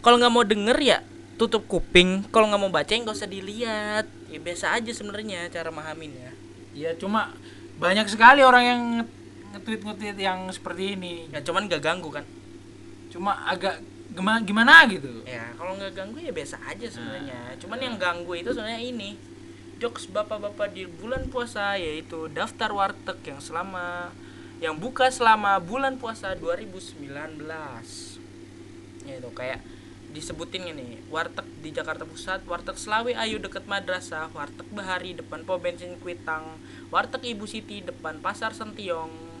Kalau 0.00 0.16
nggak 0.16 0.32
mau 0.32 0.42
denger 0.48 0.78
ya 0.80 0.98
tutup 1.36 1.68
kuping. 1.68 2.26
Kalau 2.32 2.48
nggak 2.48 2.62
mau 2.64 2.72
baca 2.72 2.88
ya 2.88 2.98
nggak 3.04 3.16
usah 3.22 3.28
dilihat. 3.28 4.08
Ya 4.32 4.40
biasa 4.40 4.80
aja 4.80 4.88
sebenarnya 4.88 5.52
cara 5.52 5.68
mahaminnya 5.68 6.32
Ya 6.72 6.96
cuma 6.96 7.36
banyak 7.76 8.08
sekali 8.08 8.40
orang 8.40 8.64
yang 8.64 8.82
nge- 9.52 9.60
nge-tweet-nge-tweet 9.60 10.16
yang 10.16 10.48
seperti 10.48 10.96
ini. 10.96 11.28
ya 11.28 11.44
cuman 11.44 11.68
nggak 11.68 11.84
ganggu 11.84 12.08
kan? 12.08 12.24
Cuma 13.12 13.44
agak 13.44 13.84
gimana 14.12 14.40
gimana 14.40 14.74
gitu. 14.88 15.24
ya 15.24 15.52
kalau 15.56 15.76
nggak 15.76 15.92
ganggu 15.92 16.18
ya 16.20 16.32
biasa 16.32 16.56
aja 16.64 16.88
sebenarnya. 16.88 17.56
Cuman 17.60 17.78
yang 17.80 17.96
ganggu 18.00 18.32
itu 18.32 18.50
sebenarnya 18.50 18.80
ini. 18.80 19.16
Jokes 19.76 20.06
bapak-bapak 20.08 20.72
di 20.72 20.86
bulan 20.86 21.26
puasa 21.26 21.74
yaitu 21.74 22.30
daftar 22.30 22.70
warteg 22.70 23.18
yang 23.26 23.42
selama 23.42 24.14
yang 24.62 24.78
buka 24.78 25.10
selama 25.10 25.58
bulan 25.58 25.98
puasa 25.98 26.38
2019 26.38 27.02
ya 29.02 29.14
itu 29.18 29.30
kayak 29.34 29.58
disebutin 30.14 30.70
ini 30.70 31.02
warteg 31.10 31.42
di 31.64 31.74
Jakarta 31.74 32.06
Pusat 32.06 32.46
warteg 32.46 32.78
Selawi 32.78 33.16
Ayu 33.16 33.42
deket 33.42 33.66
madrasah 33.66 34.30
warteg 34.30 34.68
Bahari 34.70 35.18
depan 35.18 35.42
pom 35.42 35.58
bensin 35.58 35.98
Kuitang 35.98 36.60
warteg 36.94 37.24
Ibu 37.26 37.48
Siti 37.48 37.82
depan 37.82 38.22
pasar 38.22 38.54
Sentiong 38.54 39.31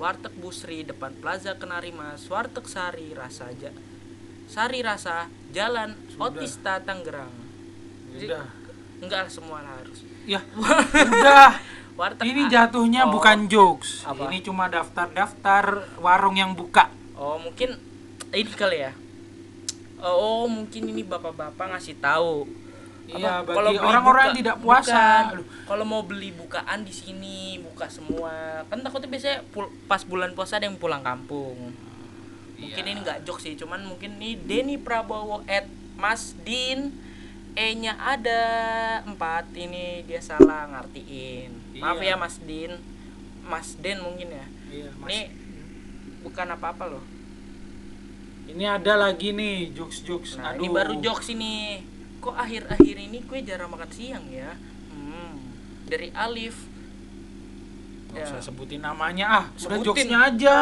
warteg 0.00 0.32
Busri 0.34 0.80
depan 0.82 1.12
Plaza 1.14 1.52
Kenari 1.54 1.92
Mas 1.92 2.24
warteg 2.26 2.64
Sari 2.64 3.12
Rasa 3.12 3.52
Ja- 3.54 3.76
Sari 4.48 4.80
Rasa 4.80 5.28
Jalan 5.50 5.92
Sudah. 6.08 6.24
Otista 6.26 6.74
Tangerang 6.80 7.30
Udah. 8.10 8.48
enggak 8.98 9.28
semua 9.28 9.60
harus 9.60 10.00
Ya, 10.24 10.40
udah. 10.56 11.52
warteg 12.00 12.24
Ini 12.26 12.42
A- 12.44 12.50
jatuhnya 12.50 13.04
Oh. 13.04 13.12
bukan 13.12 13.44
jokes. 13.44 14.02
Apa? 14.02 14.24
Ini 14.24 14.40
cuma 14.40 14.68
daftar-daftar 14.68 15.64
warung 15.98 16.32
yang 16.34 16.52
buka. 16.52 16.88
Oh 17.12 17.36
mungkin 17.36 17.76
ini 18.30 18.48
kali 18.50 18.78
ya. 18.80 18.92
Oh 19.98 20.44
mungkin 20.46 20.86
ini 20.86 21.02
bapak-bapak 21.02 21.76
ngasih 21.76 21.96
tahu. 21.98 22.48
Iya, 23.10 23.42
kalau 23.42 23.70
orang-orang 23.74 24.26
tidak 24.32 24.56
puasa. 24.58 25.34
Kalau 25.64 25.84
mau 25.84 26.02
beli 26.02 26.30
bukaan 26.30 26.82
di 26.82 26.90
sini 26.90 27.58
buka 27.58 27.86
semua. 27.86 28.62
Kan 28.66 28.80
takutnya 28.80 29.08
biasanya 29.08 29.38
pul- 29.48 29.72
pas 29.84 30.02
bulan 30.02 30.30
puasa 30.32 30.56
ada 30.56 30.66
yang 30.66 30.76
pulang 30.76 31.02
kampung. 31.02 31.74
Mungkin 32.54 32.82
Iya. 32.82 32.92
ini 32.92 33.00
nggak 33.00 33.18
jok 33.24 33.38
sih, 33.40 33.56
cuman 33.56 33.82
mungkin 33.82 34.16
ini 34.16 34.36
Denny 34.36 34.76
Prabowo 34.76 35.42
at 35.44 35.64
Mas 35.96 36.36
Din 36.38 36.92
E-nya 37.50 37.98
ada 37.98 38.42
empat 39.02 39.50
ini 39.52 40.06
dia 40.06 40.22
salah 40.22 40.70
ngartiin. 40.70 41.50
Maaf 41.76 41.98
Iya. 41.98 42.14
ya 42.14 42.16
Mas 42.16 42.38
Din. 42.38 42.72
Mas 43.42 43.74
Den 43.74 43.98
mungkin 43.98 44.30
ya. 44.30 44.46
Iya, 44.70 44.90
Mas. 44.94 45.08
Ini 45.08 45.20
bukan 46.22 46.46
apa-apa 46.46 46.86
loh. 46.86 47.02
Ini 48.46 48.64
ada 48.68 48.94
lagi 48.96 49.30
nih 49.30 49.70
jokes-jokes. 49.72 50.38
Nah, 50.38 50.54
Aduh. 50.54 50.58
ini 50.58 50.66
baru 50.68 50.94
jokes 50.98 51.26
ini. 51.30 51.82
Kok 52.20 52.36
akhir-akhir 52.36 52.96
ini 53.00 53.18
gue 53.20 53.38
jarang 53.40 53.72
makan 53.72 53.88
siang 53.88 54.24
ya? 54.28 54.52
Hmm. 54.90 55.40
Dari 55.88 56.12
Alif. 56.12 56.68
Nggak 58.10 58.20
Ya. 58.20 58.26
usah 58.28 58.40
sebutin 58.42 58.82
namanya 58.82 59.26
ah. 59.26 59.44
Udah 59.48 59.60
Sebutin. 59.78 59.86
jokesnya 59.86 60.18
aja. 60.26 60.56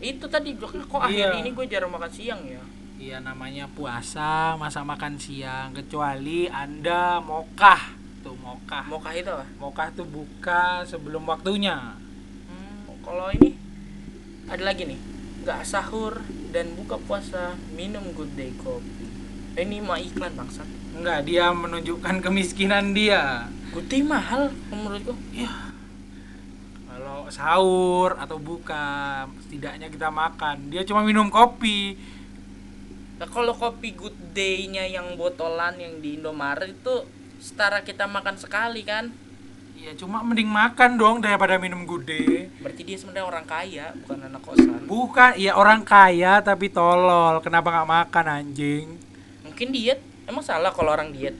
Itu 0.00 0.26
tadi 0.26 0.56
jokesnya 0.56 0.84
kok 0.84 1.00
Iya. 1.06 1.06
akhir 1.06 1.30
ini 1.38 1.50
gue 1.52 1.66
jarang 1.68 1.92
makan 1.92 2.10
siang 2.10 2.42
ya? 2.42 2.62
Iya 2.94 3.18
namanya 3.20 3.66
puasa, 3.68 4.54
masa 4.54 4.80
makan 4.82 5.18
siang 5.18 5.70
kecuali 5.72 6.46
Anda 6.46 7.20
mokah. 7.20 7.94
Tuh 8.20 8.32
mokah. 8.34 8.88
Mau 8.88 8.96
kah 8.96 9.12
itu 9.12 9.28
apa? 9.28 9.44
Mokah 9.58 9.88
tuh 9.92 10.06
buka 10.06 10.80
sebelum 10.82 11.22
waktunya. 11.22 12.00
Hmm, 12.48 12.96
kalau 12.98 13.28
ini 13.30 13.52
ada 14.46 14.62
lagi 14.64 14.88
nih. 14.88 14.96
Gak 15.44 15.60
sahur 15.62 16.24
dan 16.50 16.72
buka 16.72 16.96
puasa 16.98 17.52
minum 17.70 18.16
good 18.16 18.32
day 18.32 18.48
kopi. 18.56 19.03
Eh, 19.54 19.62
Ini 19.62 19.78
mah 19.78 20.02
iklan 20.02 20.34
bangsat. 20.34 20.66
Enggak, 20.98 21.30
dia 21.30 21.54
menunjukkan 21.54 22.18
kemiskinan 22.26 22.90
dia. 22.90 23.46
Day 23.86 24.02
mahal 24.02 24.50
menurutku. 24.70 25.14
Kalau 26.90 27.26
sahur 27.30 28.18
atau 28.18 28.38
buka, 28.38 29.26
setidaknya 29.46 29.90
kita 29.90 30.10
makan. 30.10 30.74
Dia 30.74 30.82
cuma 30.82 31.06
minum 31.06 31.30
kopi. 31.30 31.94
Nah, 33.18 33.30
kalau 33.30 33.54
kopi 33.54 33.94
good 33.94 34.14
day-nya 34.34 34.90
yang 34.90 35.14
botolan 35.14 35.78
yang 35.78 36.02
di 36.02 36.18
Indomaret 36.18 36.74
itu 36.74 37.06
setara 37.38 37.86
kita 37.86 38.10
makan 38.10 38.34
sekali 38.34 38.82
kan? 38.82 39.14
Ya 39.78 39.94
cuma 39.94 40.22
mending 40.22 40.50
makan 40.50 40.98
dong 40.98 41.16
daripada 41.22 41.58
minum 41.62 41.86
gude. 41.86 42.50
Berarti 42.58 42.82
dia 42.82 42.98
sebenarnya 42.98 43.26
orang 43.26 43.46
kaya, 43.46 43.86
bukan 44.02 44.18
anak 44.30 44.42
kosan. 44.42 44.80
Bukan, 44.86 45.30
ya 45.38 45.54
orang 45.54 45.86
kaya 45.86 46.42
tapi 46.42 46.70
tolol. 46.70 47.38
Kenapa 47.38 47.70
nggak 47.70 47.90
makan 47.90 48.26
anjing? 48.26 49.13
Mungkin 49.54 49.70
diet. 49.70 50.02
Emang 50.26 50.42
salah 50.42 50.74
kalau 50.74 50.90
orang 50.90 51.14
diet? 51.14 51.38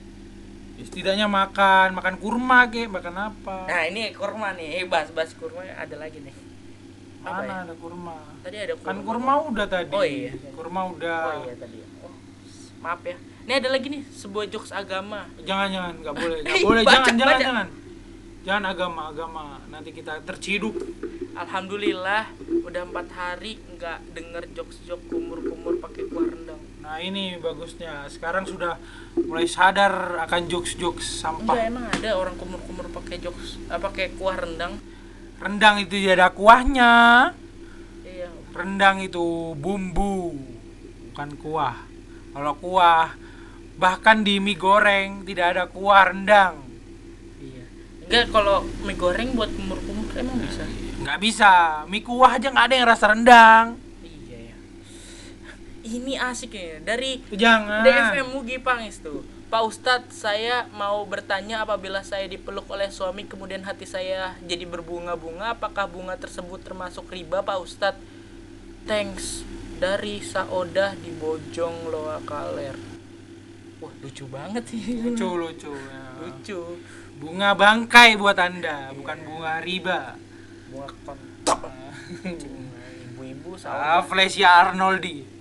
Ya, 0.79 0.83
setidaknya 0.87 1.27
makan, 1.27 1.99
makan 1.99 2.15
kurma 2.15 2.63
ke, 2.71 2.87
makan 2.87 3.11
apa? 3.11 3.67
Nah, 3.67 3.83
ini 3.83 4.15
kurma 4.15 4.55
nih. 4.55 4.79
Eh, 4.79 4.85
bahas-bahas 4.87 5.35
kurma 5.35 5.67
ada 5.67 5.95
lagi 5.99 6.23
nih. 6.23 6.31
Apa 7.19 7.43
Mana 7.43 7.43
ya? 7.43 7.55
ada 7.67 7.75
kurma? 7.75 8.15
Tadi 8.39 8.55
ada 8.55 8.73
kurma. 8.73 8.87
Kan 8.87 8.97
kurma 9.03 9.33
udah 9.51 9.67
tadi. 9.67 9.91
Oh, 9.91 10.05
iya. 10.07 10.31
Kurma 10.55 10.81
udah. 10.87 11.19
Oh 11.19 11.35
iya 11.43 11.55
tadi. 11.59 11.77
Oh, 11.99 12.13
maaf 12.79 13.03
ya. 13.03 13.19
Ini 13.19 13.53
ada 13.53 13.67
lagi 13.67 13.87
nih 13.91 14.01
sebuah 14.07 14.45
jokes 14.47 14.71
agama. 14.71 15.27
Jangan 15.43 15.67
jangan, 15.67 15.93
nggak 15.99 16.15
boleh, 16.15 16.37
nggak 16.39 16.55
Eh, 16.55 16.63
boleh, 16.71 16.81
baca, 16.81 16.95
jangan 16.95 17.15
jangan 17.19 17.35
baca. 17.35 17.43
jangan. 17.43 17.67
Jangan 18.45 18.63
agama 18.63 19.01
agama, 19.11 19.43
nanti 19.67 19.91
kita 19.91 20.23
terciduk. 20.23 20.79
Alhamdulillah 21.35 22.31
udah 22.63 22.81
empat 22.85 23.07
hari 23.11 23.59
nggak 23.67 23.97
denger 24.13 24.43
jokes-jokes 24.55 25.03
kumur-kumur 25.03 25.83
pakai 25.83 26.07
kuah 26.07 26.23
rendang. 26.25 26.63
Nah 26.85 27.01
ini 27.01 27.41
bagusnya. 27.41 28.05
Sekarang 28.13 28.45
sudah 28.45 28.77
mulai 29.17 29.49
sadar 29.49 30.21
akan 30.29 30.45
jokes-jokes 30.45 31.25
Enggak 31.25 31.41
sampah. 31.41 31.57
emang 31.65 31.85
ada 31.89 32.13
orang 32.13 32.37
kumur-kumur 32.37 32.93
pakai 32.93 33.17
jokes 33.17 33.57
eh, 33.57 33.79
pakai 33.81 34.13
kuah 34.13 34.37
rendang. 34.37 34.77
Rendang 35.41 35.81
itu 35.81 35.97
ya 35.97 36.13
ada 36.13 36.29
kuahnya. 36.29 36.93
Iya. 38.05 38.29
Rendang 38.53 39.01
itu 39.01 39.57
bumbu, 39.57 40.37
bukan 41.09 41.29
kuah. 41.41 41.75
Kalau 42.37 42.53
kuah, 42.61 43.17
bahkan 43.81 44.21
di 44.21 44.37
mie 44.37 44.53
goreng 44.53 45.25
tidak 45.25 45.57
ada 45.57 45.63
kuah 45.65 46.13
rendang. 46.13 46.61
Iya. 47.41 47.65
Enggak 48.05 48.25
kalau 48.29 48.61
mie 48.85 48.93
goreng 48.93 49.33
buat 49.33 49.49
kumur-kumur 49.49 50.05
emang 50.13 50.37
bisa. 50.37 50.69
Nggak 51.01 51.17
bisa. 51.17 51.51
Mie 51.89 52.05
kuah 52.05 52.37
aja 52.37 52.53
nggak 52.53 52.65
ada 52.69 52.75
yang 52.77 52.87
rasa 52.87 53.05
rendang. 53.09 53.65
Ini 55.85 56.17
asik 56.17 56.57
ya 56.57 56.81
dari 56.81 57.21
Jangan. 57.29 57.85
DFM 57.85 58.33
Mugi 58.33 58.57
Pangis 58.57 58.97
tuh. 58.97 59.21
Pak 59.53 59.61
Ustadz, 59.61 60.25
saya 60.25 60.65
mau 60.73 61.05
bertanya 61.05 61.61
apabila 61.61 62.01
saya 62.01 62.25
dipeluk 62.25 62.65
oleh 62.65 62.89
suami 62.89 63.29
kemudian 63.29 63.61
hati 63.61 63.85
saya 63.85 64.33
jadi 64.41 64.65
berbunga-bunga, 64.65 65.53
apakah 65.53 65.85
bunga 65.85 66.17
tersebut 66.17 66.65
termasuk 66.65 67.05
riba 67.13 67.45
Pak 67.45 67.61
Ustadz? 67.61 68.01
Thanks 68.89 69.45
dari 69.77 70.25
Saodah 70.25 70.97
di 70.97 71.13
Bojong 71.13 71.93
Loa 71.93 72.17
Kaler. 72.25 72.73
Wah 73.83 73.93
lucu 74.01 74.25
banget 74.25 74.65
sih. 74.65 75.03
lucu 75.05 75.29
lucu 75.37 75.71
ya. 75.71 76.03
Lucu. 76.25 76.59
bunga 77.15 77.55
bangkai 77.55 78.19
buat 78.19 78.35
anda 78.35 78.91
bukan 78.91 79.17
bunga 79.23 79.63
riba 79.63 80.19
Bunga 80.67 80.89
kontok. 81.07 81.59
Ibu-ibu 83.13 83.55
ah. 83.67 84.03
Flesia 84.03 84.49
Arnoldi. 84.67 85.34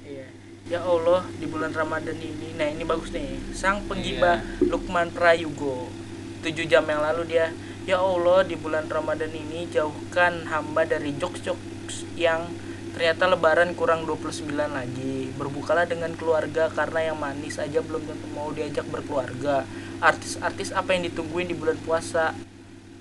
Ya 0.64 0.80
Allah, 0.80 1.28
di 1.37 1.44
bulan 1.44 1.76
Ramadan 1.76 2.16
ini. 2.16 2.56
Nah, 2.56 2.64
ini 2.64 2.88
bagus 2.88 3.12
nih. 3.12 3.37
Sang 3.52 3.85
penggibah 3.85 4.40
Lukman 4.64 5.12
Prayugo. 5.12 5.92
7 6.40 6.64
jam 6.64 6.88
yang 6.88 7.04
lalu 7.04 7.37
dia, 7.37 7.52
"Ya 7.85 8.00
Allah, 8.00 8.49
di 8.49 8.56
bulan 8.56 8.88
Ramadan 8.88 9.28
ini 9.28 9.68
jauhkan 9.68 10.49
hamba 10.49 10.88
dari 10.88 11.12
jokes-jokes 11.21 12.09
yang 12.16 12.49
ternyata 12.97 13.28
lebaran 13.28 13.76
kurang 13.76 14.09
29 14.09 14.73
lagi. 14.73 15.28
Berbukalah 15.37 15.85
dengan 15.85 16.16
keluarga 16.16 16.73
karena 16.73 17.12
yang 17.12 17.21
manis 17.21 17.61
aja 17.61 17.85
belum 17.85 18.00
tentu 18.09 18.25
mau 18.33 18.49
diajak 18.49 18.88
berkeluarga. 18.88 19.68
Artis-artis 20.00 20.73
apa 20.73 20.97
yang 20.97 21.12
ditungguin 21.12 21.52
di 21.52 21.56
bulan 21.61 21.76
puasa? 21.85 22.33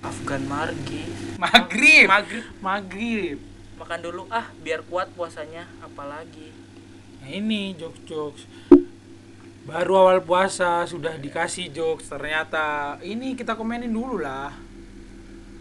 Afgan 0.03 0.43
Margi. 0.51 1.07
maghrib 1.39 2.11
Maghrib 2.11 2.43
maghrib 2.59 3.37
makan 3.79 3.99
dulu 4.03 4.27
ah 4.27 4.51
biar 4.59 4.83
kuat 4.87 5.11
puasanya 5.15 5.63
apalagi 5.79 6.51
nah 7.23 7.29
ini 7.31 7.71
jokes 7.79 8.03
jokes 8.03 8.43
baru 9.63 9.95
awal 9.95 10.19
puasa 10.27 10.83
sudah 10.83 11.15
dikasih 11.15 11.71
jokes 11.71 12.11
ternyata 12.11 12.99
ini 12.99 13.31
kita 13.33 13.55
komenin 13.55 13.95
dulu 13.95 14.19
lah. 14.19 14.51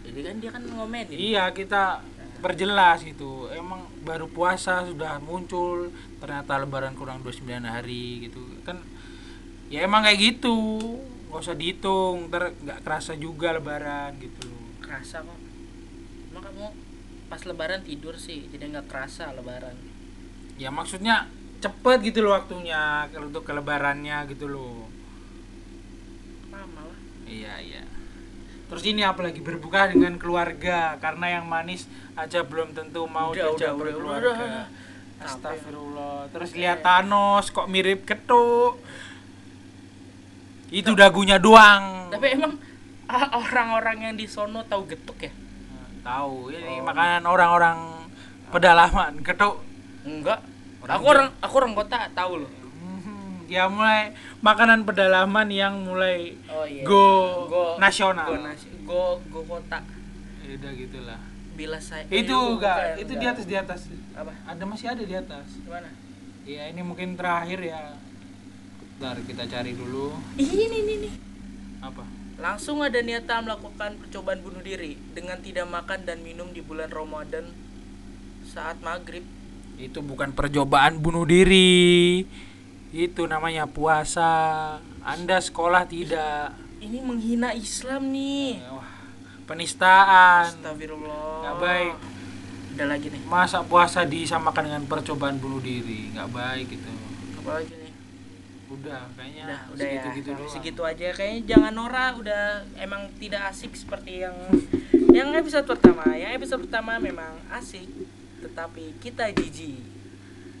Jadi 0.03 0.19
kan 0.19 0.35
dia 0.43 0.51
kan 0.51 0.63
ngomenin. 0.67 1.15
Iya 1.15 1.47
kita 1.55 2.03
perjelas 2.43 2.99
gitu. 3.07 3.47
Emang 3.55 3.87
baru 4.03 4.27
puasa 4.27 4.83
sudah 4.83 5.23
muncul 5.23 5.87
ternyata 6.19 6.59
lebaran 6.59 6.93
kurang 6.99 7.23
29 7.23 7.47
hari 7.63 8.27
gitu. 8.27 8.43
Kan 8.67 8.83
ya 9.71 9.87
emang 9.87 10.03
kayak 10.03 10.19
gitu. 10.19 10.77
Nggak 11.31 11.39
usah 11.39 11.55
dihitung 11.55 12.27
ntar 12.27 12.51
nggak 12.59 12.83
kerasa 12.83 13.15
juga 13.15 13.55
lebaran 13.55 14.19
gitu. 14.19 14.51
Kerasa 14.83 15.23
kok. 15.23 15.39
Emang 16.27 16.43
kamu 16.43 16.67
pas 17.31 17.41
lebaran 17.47 17.81
tidur 17.87 18.19
sih 18.19 18.51
jadi 18.51 18.67
nggak 18.67 18.91
kerasa 18.91 19.31
lebaran. 19.31 19.79
Ya 20.59 20.69
maksudnya 20.69 21.31
cepet 21.63 21.97
gitu 22.03 22.19
loh 22.21 22.35
waktunya 22.35 23.07
kalau 23.07 23.31
untuk 23.31 23.47
kelebarannya 23.47 24.27
gitu 24.27 24.51
loh. 24.51 24.91
Lama 26.51 26.81
lah 26.83 26.99
iya 27.23 27.55
iya. 27.63 27.83
Terus 28.67 28.83
ini 28.83 29.05
apalagi 29.05 29.39
berbuka 29.39 29.87
dengan 29.87 30.17
keluarga 30.17 30.97
karena 30.97 31.39
yang 31.39 31.45
manis 31.47 31.85
aja 32.13 32.41
belum 32.43 32.73
tentu 32.73 33.05
mau 33.07 33.31
Udah, 33.31 33.53
udah, 33.53 33.55
udah, 33.55 33.71
berkeluarga. 33.77 34.31
udah. 34.33 34.65
Astagfirullah. 35.23 36.27
Terus 36.35 36.51
lihat 36.51 36.83
Thanos 36.83 37.47
kok 37.47 37.71
mirip 37.71 38.03
ketuk. 38.03 38.75
Itu 40.67 40.97
dagunya 40.97 41.37
doang. 41.37 42.09
Tapi 42.11 42.27
emang 42.33 42.57
orang-orang 43.31 44.09
yang 44.09 44.15
di 44.17 44.25
sono 44.25 44.65
tahu 44.65 44.89
getuk 44.89 45.21
ya? 45.21 45.31
Tahu 46.03 46.51
ini 46.51 46.81
Oh. 46.81 46.83
makanan 46.83 47.23
orang-orang 47.23 47.77
pedalaman 48.51 49.21
ketuk. 49.23 49.61
Enggak 50.03 50.43
Orang 50.83 50.95
aku 50.99 51.05
orang 51.07 51.27
aku 51.39 51.53
orang 51.63 51.73
kota 51.73 51.97
tahu 52.11 52.33
loh. 52.43 52.51
Hmm, 52.51 53.47
ya 53.47 53.71
mulai 53.71 54.11
makanan 54.43 54.83
pedalaman 54.83 55.47
yang 55.47 55.79
mulai 55.87 56.35
oh 56.51 56.67
iya. 56.67 56.83
go, 56.83 57.07
nasional. 57.79 58.27
go 58.27 58.35
nasi 58.43 58.67
go 58.83 59.17
go 59.31 59.41
kota. 59.47 59.79
Ya 60.43 60.59
udah 60.59 60.71
gitulah 60.75 61.19
bila 61.53 61.77
saya 61.77 62.03
itu 62.09 62.33
Eh, 62.33 62.49
enggak 62.57 62.77
itu 62.97 63.13
di 63.13 63.23
enggak. 63.23 63.33
atas 63.37 63.45
di 63.45 63.55
atas. 63.55 63.81
Apa? 64.11 64.33
Ada 64.43 64.63
masih 64.65 64.87
ada 64.91 65.03
di 65.05 65.15
atas. 65.15 65.47
Gimana? 65.61 65.89
Ya 66.43 66.67
ini 66.67 66.81
mungkin 66.83 67.15
terakhir 67.15 67.63
ya. 67.63 67.95
Ntar 68.99 69.23
kita 69.23 69.47
cari 69.47 69.71
dulu. 69.71 70.11
Ini 70.35 70.63
ini 70.67 70.93
nih 71.07 71.13
apa? 71.79 72.03
Langsung 72.41 72.83
ada 72.83 72.99
niatan 72.99 73.45
melakukan 73.47 73.95
percobaan 74.03 74.43
bunuh 74.43 74.59
diri 74.59 74.99
dengan 75.13 75.39
tidak 75.39 75.69
makan 75.69 76.03
dan 76.03 76.19
minum 76.25 76.51
di 76.51 76.59
bulan 76.59 76.91
Ramadan 76.91 77.53
saat 78.43 78.83
maghrib. 78.83 79.23
Itu 79.75 79.99
bukan 79.99 80.31
percobaan 80.31 80.97
bunuh 80.97 81.23
diri 81.23 82.23
itu 82.89 83.21
namanya 83.23 83.65
puasa 83.65 84.29
anda 85.01 85.37
sekolah 85.37 85.83
tidak 85.83 86.53
Ini 86.77 86.99
menghina 86.99 87.51
Islam 87.51 88.09
nih. 88.09 88.59
wah 88.65 88.85
penistaan 89.45 90.51
Astagfirullah. 90.51 91.41
nggak 91.41 91.55
baik 91.57 91.93
Ada 92.73 92.85
lagi 92.87 93.07
nih. 93.07 93.21
masa 93.23 93.61
puasa 93.61 94.03
disamakan 94.03 94.63
dengan 94.65 94.83
percobaan 94.85 95.37
bunuh 95.37 95.59
diri 95.59 96.11
nggak 96.11 96.29
baik 96.29 96.67
gitu 96.69 96.89
Apa 97.39 97.51
lagi 97.57 97.73
nih? 97.73 97.91
udah 98.69 99.01
kayaknya 99.13 99.43
Udah, 99.45 99.59
udah 99.69 99.85
ya. 99.85 100.01
segitu 100.01 100.25
Sampai 100.25 100.39
doang. 100.39 100.51
segitu 100.51 100.81
aja 100.83 101.07
kayaknya 101.13 101.41
jangan 101.47 101.73
Nora 101.73 102.05
udah 102.13 102.43
emang 102.75 103.01
tidak 103.15 103.41
asik 103.47 103.71
seperti 103.73 104.21
yang 104.21 104.35
yang 105.13 105.29
episode 105.31 105.63
pertama. 105.63 106.09
Yang 106.11 106.31
episode 106.35 106.65
pertama 106.65 106.97
memang 106.97 107.31
asik 107.53 107.85
tetapi 108.43 108.99
kita 108.99 109.31
jijik. 109.31 109.79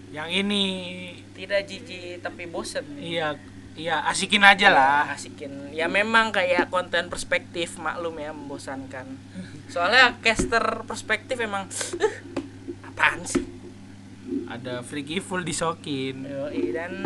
yang 0.09 0.29
ini 0.29 0.63
Tidak 1.31 1.61
jijik 1.63 2.21
tapi 2.21 2.45
bosen. 2.45 2.85
iya 2.95 3.33
iya 3.73 4.05
asikin 4.05 4.41
aja 4.41 4.69
lah. 4.69 5.09
asikin. 5.09 5.69
Ya 5.69 5.85
memang 5.87 6.29
kayak 6.29 6.69
konten 6.69 7.09
perspektif 7.09 7.75
maklum 7.75 8.15
ya 8.15 8.29
membosankan. 8.29 9.09
Soalnya 9.65 10.15
caster 10.19 10.61
perspektif 10.83 11.35
emang 11.37 11.65
"Eh, 11.97 12.15
apaan 12.83 13.25
sih? 13.25 13.41
Ada 14.45 14.79
freaky 14.79 15.17
full 15.17 15.41
disokin. 15.41 16.21
Yoi, 16.23 16.69
dan 16.71 17.01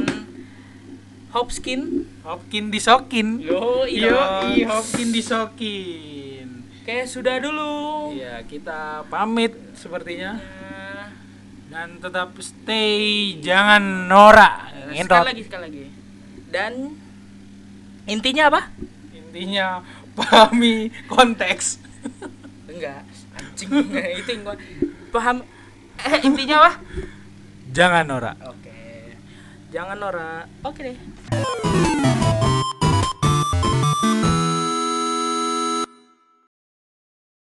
Hopskin 1.30 2.04
Hopkin 2.24 2.68
disokin. 2.68 3.40
Yo 3.40 3.84
Yo, 3.86 4.20
Hopkin 4.66 5.12
disokin. 5.12 6.68
Oke 6.82 7.04
sudah 7.04 7.36
dulu. 7.38 8.12
Iya, 8.12 8.44
kita 8.44 9.04
pamit 9.08 9.52
sepertinya. 9.74 10.36
Nah, 10.36 10.67
dan 11.78 12.02
tetap 12.02 12.34
stay 12.42 13.38
jangan 13.38 14.10
norak. 14.10 14.74
sekali 14.98 15.30
lagi 15.30 15.42
sekali 15.46 15.62
lagi. 15.70 15.86
Dan 16.50 16.74
intinya 18.10 18.50
apa? 18.50 18.62
Intinya 19.14 19.86
pahami 20.18 20.90
konteks. 21.06 21.78
enggak 22.74 23.06
anjing. 23.38 23.70
Itu 24.26 24.30
yang 24.34 24.42
gua 24.42 24.58
paham 25.14 25.46
eh 26.02 26.18
intinya 26.26 26.66
apa? 26.66 26.72
Jangan 27.70 28.10
norak. 28.10 28.36
oke. 28.42 28.82
Jangan 29.70 29.98
norak. 30.02 30.50
Oke 30.66 30.82
deh 30.82 30.98